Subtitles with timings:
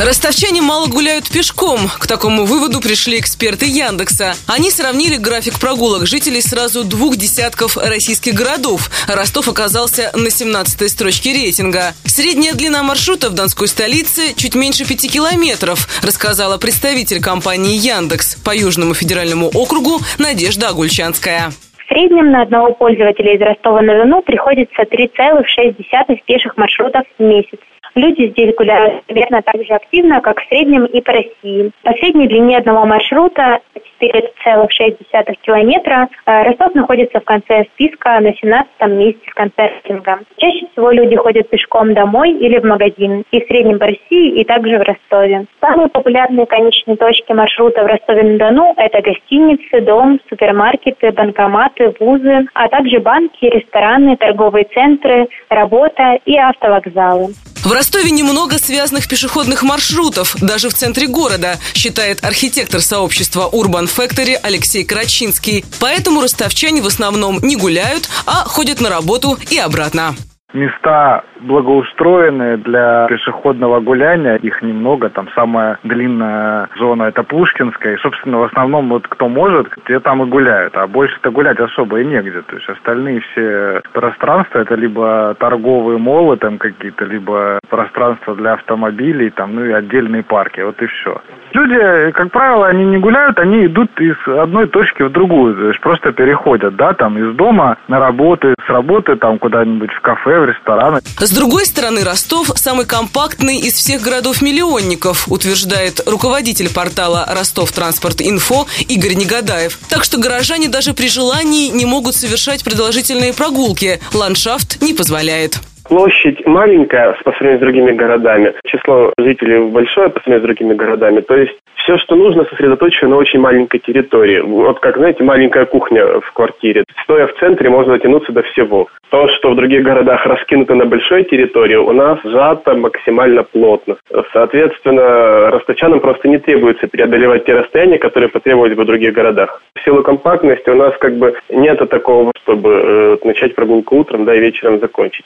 [0.00, 1.88] Ростовчане мало гуляют пешком.
[1.98, 4.34] К такому выводу пришли эксперты Яндекса.
[4.46, 8.90] Они сравнили график прогулок жителей сразу двух десятков российских городов.
[9.08, 11.94] Ростов оказался на 17-й строчке рейтинга.
[12.04, 18.54] Средняя длина маршрута в Донской столице чуть меньше пяти километров, рассказала представитель компании Яндекс по
[18.54, 21.50] Южному федеральному округу Надежда Агульчанская.
[21.50, 27.58] В среднем на одного пользователя из Ростова-на-Дону приходится 3,6 пеших маршрутов в месяц.
[27.98, 31.72] Люди здесь гуляют примерно так же активно, как в среднем и по России.
[31.82, 33.58] По средней длине одного маршрута
[34.00, 36.08] 4,6 километра.
[36.24, 40.20] Э, Ростов находится в конце списка на 17 месте в конце рейтинга.
[40.36, 43.24] Чаще всего люди ходят пешком домой или в магазин.
[43.32, 45.46] И в среднем по России, и также в Ростове.
[45.60, 53.00] Самые популярные конечные точки маршрута в Ростове-на-Дону– это гостиницы, дом, супермаркеты, банкоматы, вузы, а также
[53.00, 57.32] банки, рестораны, торговые центры, работа и автовокзалы.
[57.64, 64.34] В Ростове немного связанных пешеходных маршрутов, даже в центре города, считает архитектор сообщества Urban Factory
[64.34, 65.64] Алексей Карачинский.
[65.78, 70.14] Поэтому ростовчане в основном не гуляют, а ходят на работу и обратно.
[70.54, 78.38] Места благоустроенные для пешеходного гуляния, их немного, там самая длинная зона это Пушкинская, и, собственно,
[78.38, 82.40] в основном вот кто может, те там и гуляют, а больше-то гулять особо и негде,
[82.40, 89.28] то есть остальные все пространства, это либо торговые молы там какие-то, либо пространства для автомобилей,
[89.28, 91.20] там, ну и отдельные парки, вот и все.
[91.52, 95.80] Люди, как правило, они не гуляют, они идут из одной точки в другую, то есть
[95.80, 100.44] просто переходят, да, там из дома на работу, с работы там куда-нибудь в кафе, в
[100.44, 101.00] рестораны.
[101.18, 108.66] С другой стороны, Ростов самый компактный из всех городов-миллионников, утверждает руководитель портала Ростов Транспорт Инфо
[108.88, 109.78] Игорь Негадаев.
[109.88, 114.00] Так что горожане даже при желании не могут совершать продолжительные прогулки.
[114.12, 115.58] Ландшафт не позволяет.
[115.88, 121.20] Площадь маленькая по сравнению с другими городами, число жителей большое по сравнению с другими городами.
[121.20, 124.40] То есть все, что нужно, сосредоточено на очень маленькой территории.
[124.40, 126.84] Вот как, знаете, маленькая кухня в квартире.
[127.04, 128.88] Стоя в центре, можно дотянуться до всего.
[129.10, 133.96] То, что в других городах раскинуто на большой территории, у нас сжато максимально плотно.
[134.34, 139.62] Соответственно, ростовчанам просто не требуется преодолевать те расстояния, которые потребовались бы в других городах.
[139.74, 144.34] В силу компактности у нас как бы нет такого, чтобы э, начать прогулку утром, да,
[144.34, 145.24] и вечером закончить.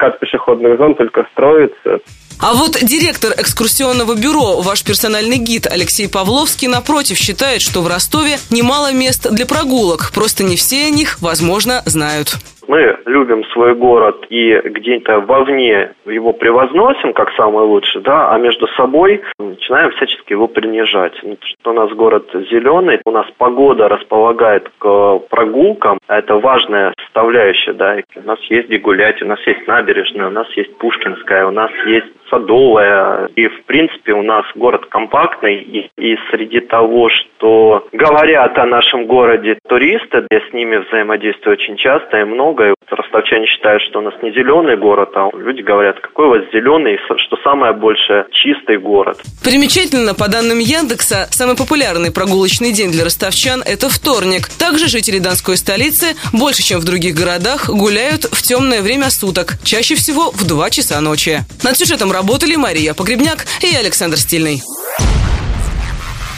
[0.00, 1.98] Каскад пешеходных зон только строится.
[2.38, 8.38] А вот директор экскурсионного бюро, ваш персональный гид Алексей Павловский, напротив, считает, что в Ростове
[8.48, 10.10] немало мест для прогулок.
[10.14, 12.38] Просто не все о них, возможно, знают
[12.70, 18.68] мы любим свой город и где-то вовне его превозносим как самый лучший, да, а между
[18.68, 21.14] собой начинаем всячески его принижать.
[21.24, 26.94] Ну, что у нас город зеленый, у нас погода располагает к прогулкам, а это важная
[27.06, 27.96] составляющая, да.
[28.14, 31.72] У нас есть где гулять, у нас есть набережная, у нас есть Пушкинская, у нас
[31.86, 33.28] есть Садовая.
[33.34, 35.56] И, в принципе, у нас город компактный.
[35.56, 41.76] И, и среди того, что говорят о нашем городе туристы, я с ними взаимодействую очень
[41.76, 42.59] часто и много.
[42.68, 46.40] Вот ростовчане считают, что у нас не зеленый город, а люди говорят, какой у вас
[46.52, 49.20] зеленый, что самое большее чистый город.
[49.42, 54.48] Примечательно, по данным Яндекса, самый популярный прогулочный день для ростовчан– это вторник.
[54.58, 59.94] Также жители Донской столицы больше, чем в других городах, гуляют в темное время суток, чаще
[59.94, 61.40] всего в 2 часа ночи.
[61.62, 64.60] Над сюжетом работали Мария Погребняк и Александр Стильный.